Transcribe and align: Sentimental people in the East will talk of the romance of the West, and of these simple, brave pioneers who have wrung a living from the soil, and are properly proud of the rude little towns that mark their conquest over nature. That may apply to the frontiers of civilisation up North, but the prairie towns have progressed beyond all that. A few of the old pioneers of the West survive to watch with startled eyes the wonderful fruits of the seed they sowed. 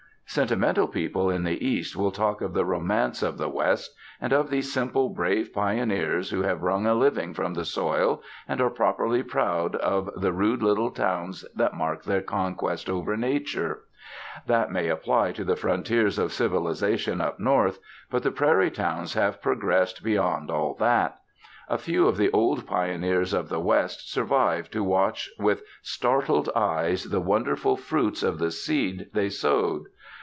Sentimental 0.31 0.87
people 0.87 1.29
in 1.29 1.43
the 1.43 1.61
East 1.67 1.93
will 1.93 2.11
talk 2.13 2.39
of 2.39 2.53
the 2.53 2.63
romance 2.63 3.21
of 3.21 3.37
the 3.37 3.49
West, 3.49 3.93
and 4.21 4.31
of 4.31 4.49
these 4.49 4.71
simple, 4.71 5.09
brave 5.09 5.51
pioneers 5.53 6.29
who 6.29 6.41
have 6.43 6.61
wrung 6.61 6.85
a 6.85 6.93
living 6.93 7.33
from 7.33 7.53
the 7.53 7.65
soil, 7.65 8.23
and 8.47 8.61
are 8.61 8.69
properly 8.69 9.23
proud 9.23 9.75
of 9.75 10.09
the 10.15 10.31
rude 10.31 10.63
little 10.63 10.89
towns 10.89 11.43
that 11.53 11.73
mark 11.73 12.05
their 12.05 12.21
conquest 12.21 12.89
over 12.89 13.17
nature. 13.17 13.79
That 14.47 14.71
may 14.71 14.87
apply 14.87 15.33
to 15.33 15.43
the 15.43 15.57
frontiers 15.57 16.17
of 16.17 16.31
civilisation 16.31 17.19
up 17.19 17.37
North, 17.37 17.79
but 18.09 18.23
the 18.23 18.31
prairie 18.31 18.71
towns 18.71 19.15
have 19.15 19.41
progressed 19.41 20.01
beyond 20.01 20.49
all 20.49 20.75
that. 20.75 21.19
A 21.67 21.77
few 21.77 22.07
of 22.07 22.15
the 22.15 22.31
old 22.31 22.65
pioneers 22.65 23.33
of 23.33 23.49
the 23.49 23.59
West 23.59 24.09
survive 24.09 24.71
to 24.71 24.81
watch 24.81 25.29
with 25.37 25.61
startled 25.81 26.49
eyes 26.55 27.03
the 27.03 27.19
wonderful 27.19 27.75
fruits 27.75 28.23
of 28.23 28.39
the 28.39 28.51
seed 28.51 29.09
they 29.11 29.27
sowed. 29.27 29.87